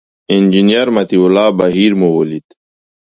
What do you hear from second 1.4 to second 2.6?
بهیر مو ولید.